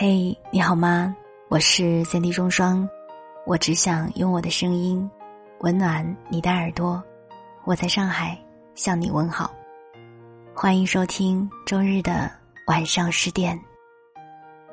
[0.00, 1.12] 嘿，你好吗？
[1.48, 2.88] 我是三 D 双双，
[3.44, 5.10] 我只想用我的声音
[5.58, 7.02] 温暖你的耳朵。
[7.64, 8.38] 我在上海
[8.76, 9.52] 向你问好，
[10.54, 12.30] 欢迎收听周日的
[12.68, 13.58] 晚上十点。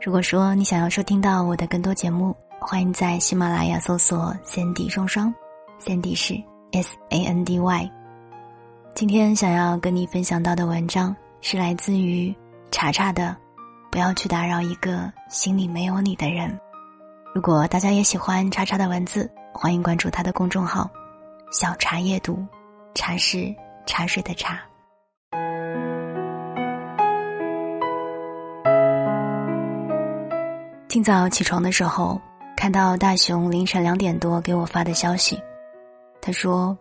[0.00, 5.34] 如果说你想要收听到我的更多节目，欢迎在喜马拉雅搜索三 D 双双，
[5.78, 6.32] 三 D 是
[6.72, 7.90] S A N D Y。
[8.94, 12.34] 今天想要跟你分享到的文章是来自于
[12.70, 13.36] 查查的。
[13.90, 16.58] 不要去打扰一个心里没有你的人。
[17.34, 20.88] 如果大家也喜欢叉叉的文字，欢迎关注他的公众号
[21.50, 22.44] “小茶夜读”，
[22.94, 23.52] 茶是
[23.86, 24.60] 茶水的茶。
[30.88, 32.20] 今早起床的时候，
[32.56, 35.40] 看到大雄凌晨两点多给我发的消息，
[36.20, 36.76] 他说：“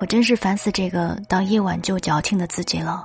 [0.00, 3.04] 我真是烦死这个到夜晚就矫情的自己了，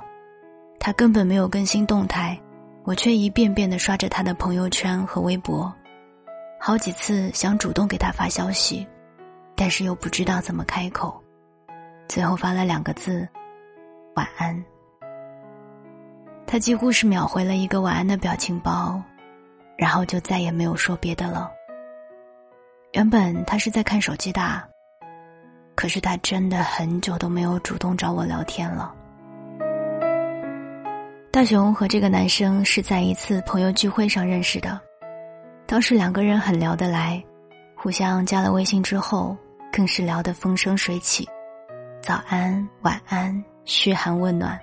[0.78, 2.38] 他根本没有更新动态。”
[2.82, 5.72] 我却一遍遍的刷着他的朋友圈和微博，
[6.58, 8.86] 好几次想主动给他发消息，
[9.54, 11.22] 但是又不知道怎么开口，
[12.08, 13.28] 最后发了两个字
[14.16, 14.64] ：“晚安。”
[16.46, 19.00] 他几乎是秒回了一个晚安的表情包，
[19.76, 21.50] 然后就再也没有说别的了。
[22.92, 24.68] 原本他是在看手机的，
[25.76, 28.92] 可是他真的很久都没有主动找我聊天了。
[31.32, 34.80] 大雄和这个男生是在一次朋友聚会上认识的，
[35.64, 37.22] 当时两个人很聊得来，
[37.76, 39.36] 互相加了微信之后，
[39.70, 41.28] 更是聊得风生水起，
[42.02, 44.58] 早安、晚安、嘘寒问暖。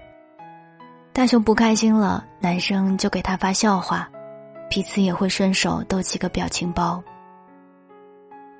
[1.13, 4.09] 大雄不开心了，男生就给他发笑话，
[4.69, 7.01] 彼此也会顺手逗几个表情包。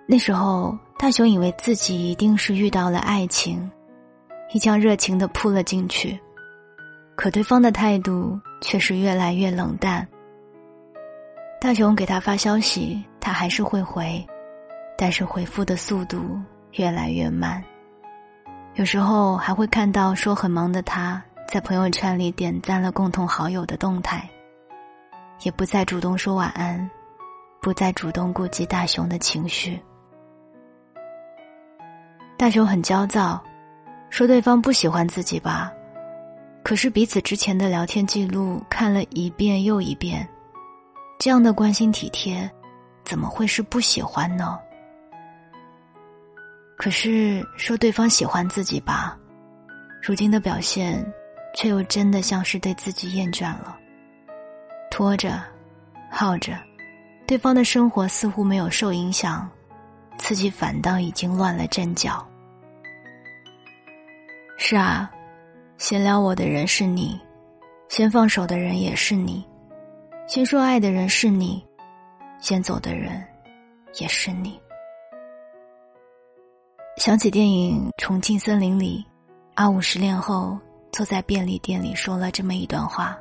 [0.07, 3.69] 那时候，大雄以为自己一定是遇到了爱情，
[4.53, 6.17] 一腔热情的扑了进去。
[7.17, 10.07] 可对方的态度却是越来越冷淡。
[11.59, 14.23] 大雄给他发消息，他还是会回，
[14.95, 16.39] 但是回复的速度
[16.73, 17.61] 越来越慢。
[18.75, 21.19] 有时候还会看到说很忙的他
[21.51, 24.29] 在朋友圈里点赞了共同好友的动态，
[25.41, 26.87] 也不再主动说晚安，
[27.59, 29.81] 不再主动顾及大雄的情绪。
[32.37, 33.43] 大雄很焦躁，
[34.11, 35.73] 说对方不喜欢自己吧。
[36.67, 40.27] 可是彼此之前的聊天记录看了一遍又一遍，
[41.17, 42.51] 这样的关心体贴，
[43.05, 44.59] 怎么会是不喜欢呢？
[46.75, 49.17] 可是说对方喜欢自己吧，
[50.03, 51.01] 如今的表现，
[51.55, 53.79] 却又真的像是对自己厌倦了。
[54.91, 55.41] 拖着，
[56.11, 56.59] 耗着，
[57.25, 59.49] 对方的生活似乎没有受影响，
[60.17, 62.27] 自己反倒已经乱了阵脚。
[64.57, 65.09] 是啊。
[65.77, 67.19] 先撩我的人是你，
[67.87, 69.45] 先放手的人也是你，
[70.27, 71.63] 先说爱的人是你，
[72.39, 73.23] 先走的人
[73.99, 74.59] 也是你。
[76.97, 79.05] 想起电影《重庆森林》里，
[79.53, 80.57] 阿五失恋后
[80.91, 83.15] 坐在便利店里说了这么一段话。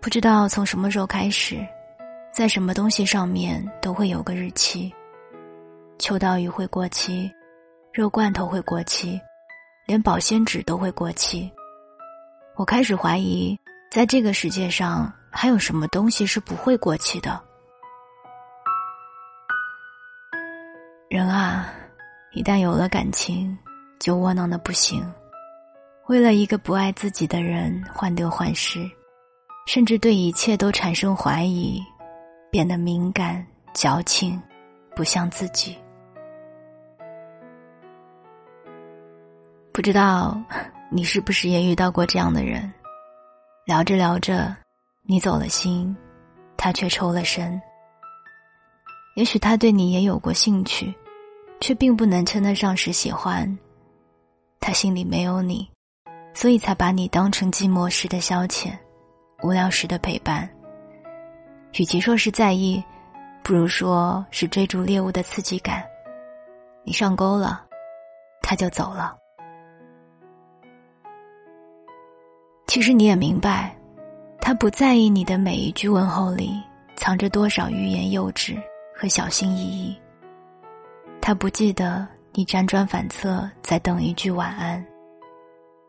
[0.00, 1.64] 不知道从什么时候开始，
[2.32, 4.92] 在什么东西上面都会有个日期，
[6.00, 7.30] 秋刀鱼会过期，
[7.92, 9.20] 肉罐头会过期。
[9.88, 11.50] 连保鲜纸都会过期，
[12.56, 13.58] 我开始怀疑，
[13.90, 17.42] 在这个世界上还有什么东西是不会过期的。
[21.08, 21.72] 人啊，
[22.32, 23.56] 一旦有了感情，
[23.98, 25.02] 就窝囊的不行，
[26.08, 28.86] 为了一个不爱自己的人患得患失，
[29.66, 31.82] 甚至对一切都产生怀疑，
[32.50, 34.38] 变得敏感、矫情，
[34.94, 35.78] 不像自己。
[39.78, 40.36] 不知道
[40.90, 42.68] 你是不是也遇到过这样的人？
[43.64, 44.52] 聊着聊着，
[45.04, 45.96] 你走了心，
[46.56, 47.62] 他却抽了身。
[49.14, 50.92] 也许他对你也有过兴趣，
[51.60, 53.56] 却并不能称得上是喜欢。
[54.58, 55.70] 他心里没有你，
[56.34, 58.76] 所以才把你当成寂寞时的消遣，
[59.44, 60.50] 无聊时的陪伴。
[61.74, 62.82] 与其说是在意，
[63.44, 65.84] 不如说是追逐猎物的刺激感。
[66.82, 67.64] 你上钩了，
[68.42, 69.16] 他就走了。
[72.68, 73.74] 其实你也明白，
[74.42, 76.52] 他不在意你的每一句问候里
[76.96, 78.54] 藏着多少欲言又止
[78.94, 79.96] 和小心翼翼。
[81.18, 84.84] 他不记得你辗转反侧在等一句晚安。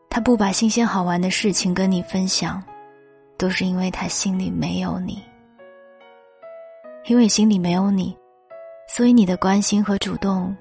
[0.08, 2.62] 他不把新鲜好玩的事情跟你分享，
[3.36, 5.22] 都是因为他心里没有你。
[7.04, 8.16] 因为心里没有你，
[8.88, 10.56] 所以你的关心和主动，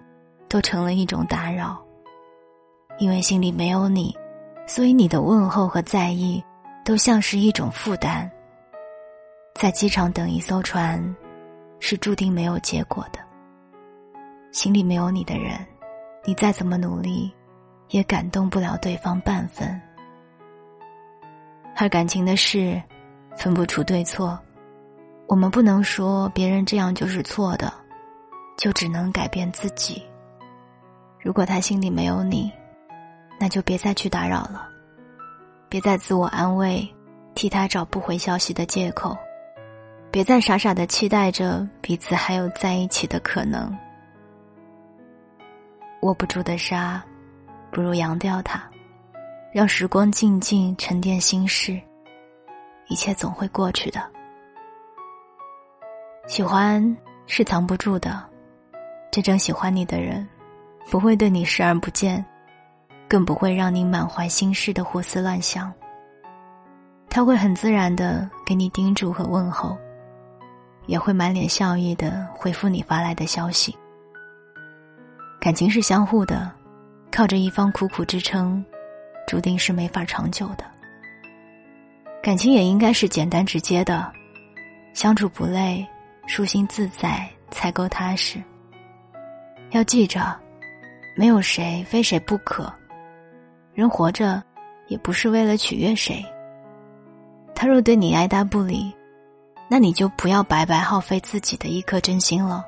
[0.50, 1.82] 都成了一种打扰。
[2.98, 4.14] 因为心里没有你。
[4.70, 6.42] 所以你的问候和在意，
[6.86, 8.30] 都像是一种负担。
[9.56, 11.04] 在机场等一艘船，
[11.80, 13.18] 是注定没有结果的。
[14.52, 15.58] 心里没有你的人，
[16.24, 17.34] 你再怎么努力，
[17.88, 19.82] 也感动不了对方半分。
[21.76, 22.80] 而感情的事，
[23.36, 24.40] 分不出对错，
[25.26, 27.74] 我们不能说别人这样就是错的，
[28.56, 30.04] 就只能改变自己。
[31.20, 32.52] 如果他心里没有你，
[33.40, 34.68] 那就别再去打扰了，
[35.70, 36.88] 别再自我安慰，
[37.34, 39.18] 替他找不回消息的借口，
[40.12, 43.74] 别再傻傻的期待着彼此还有在一起的可能。
[46.02, 47.04] 握不住的沙，
[47.72, 48.62] 不如扬掉它，
[49.54, 51.80] 让时光静静沉淀心事。
[52.88, 54.02] 一切总会过去的。
[56.28, 56.98] 喜欢
[57.28, 58.24] 是藏不住的，
[59.12, 60.28] 真正喜欢你的人，
[60.90, 62.26] 不会对你视而不见，
[63.10, 65.74] 更不会让你满怀心事的胡思乱想。
[67.10, 69.76] 他会很自然的给你叮嘱和问候，
[70.86, 73.76] 也会满脸笑意的回复你发来的消息。
[75.42, 76.52] 感情是相互的，
[77.12, 78.64] 靠着一方苦苦支撑，
[79.26, 80.64] 注定是没法长久的。
[82.22, 84.12] 感情也应该是简单直接的，
[84.94, 85.84] 相处不累，
[86.28, 88.40] 舒心自在才够踏实。
[89.72, 90.38] 要记着，
[91.16, 92.72] 没有谁非谁不可，
[93.80, 94.44] 人活着
[94.88, 96.22] 也不是为了取悦谁。
[97.56, 98.94] 他若对你爱答不理，
[99.70, 102.66] 那你就不要白白耗费自己的一颗真心了。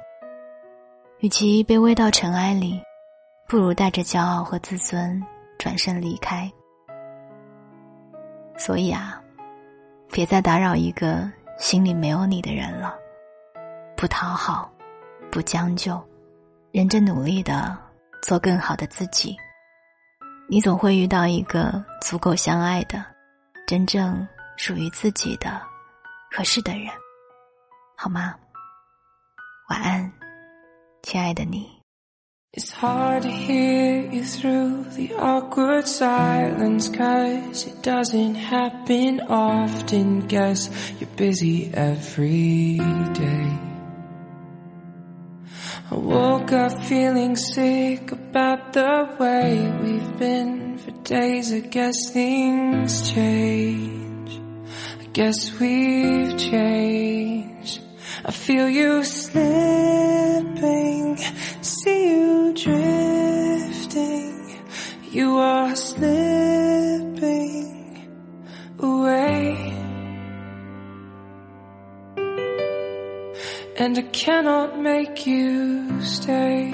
[1.20, 2.82] 与其卑微到尘埃里，
[3.46, 5.22] 不如带着骄傲和自尊
[5.60, 6.50] 转身离开。
[8.58, 9.22] 所以啊，
[10.14, 11.30] 别再打扰一个
[11.60, 12.96] 心里没有你的人了。
[13.98, 14.72] 不讨好，
[15.30, 16.02] 不将就，
[16.72, 17.78] 认真努力的
[18.22, 19.36] 做更好的自己。
[20.52, 23.02] 你总会遇到一个足够相爱的、
[23.66, 24.28] 真正
[24.58, 25.62] 属于自己的
[26.30, 26.88] 合适的人，
[27.96, 28.36] 好吗？
[29.70, 30.12] 晚安。
[31.04, 31.70] 亲爱的你。
[32.52, 40.70] It's hard to hear you through the awkward silence Cause it doesn't happen often Guess
[41.00, 42.78] you're busy every
[43.14, 43.71] day
[45.92, 53.12] I woke up feeling sick about the way we've been for days I guess things
[53.12, 54.40] change
[55.02, 57.82] I guess we've changed
[58.24, 61.18] I feel you slipping,
[61.62, 64.60] see you drifting.
[65.10, 66.08] You are slipping
[68.78, 69.74] away.
[73.78, 76.74] And I cannot make you stay.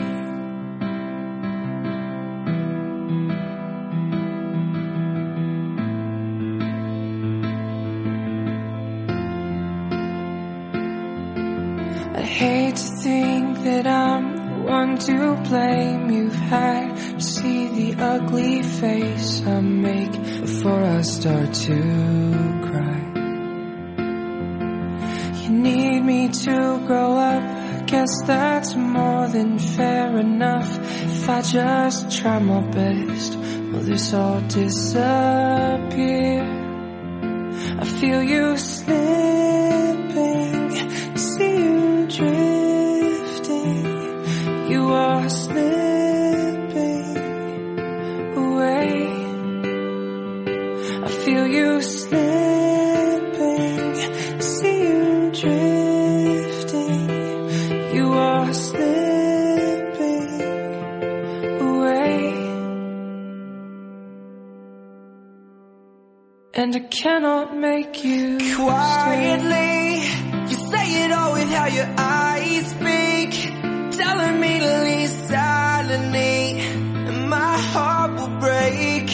[12.16, 16.10] I hate to think that I'm the one to blame.
[16.10, 21.78] You've had to see the ugly face I make before I start to
[22.68, 23.02] cry.
[25.44, 27.57] You need me to grow up.
[27.88, 30.78] Guess that's more than fair enough.
[31.06, 35.08] If I just try my best, will this all disappear?
[37.80, 39.17] I feel you slipping
[66.68, 70.02] And I cannot make you quietly.
[70.52, 73.32] Stay say it all with how your eyes speak.
[73.98, 76.60] Telling me to leave silently
[77.08, 79.10] And my heart will break.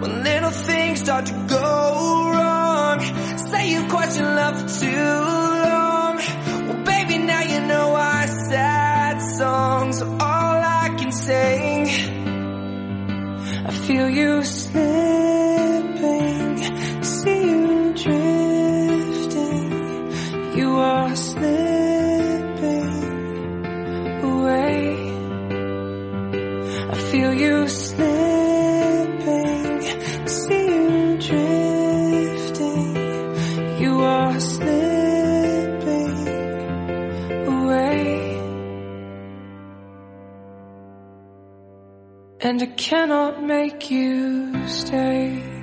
[0.00, 2.98] When little things start to go wrong
[3.48, 5.10] Say you've questioned love too
[5.70, 6.16] long.
[6.66, 11.86] Well baby now you know why sad songs are all I can sing.
[13.68, 15.15] I feel you slipping,
[42.46, 45.55] And I cannot make you stay.